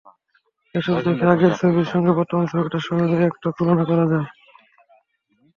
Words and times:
এসব 0.75 0.95
দেখে 1.05 1.25
আগের 1.33 1.53
ছবির 1.59 1.87
সঙ্গে 1.93 2.11
বর্তমান 2.17 2.45
ছবিটার 2.51 2.85
সহজেই 2.87 3.27
একটা 3.29 3.47
তুলনা 3.57 3.83
করা 3.89 4.05
যায়। 4.11 4.27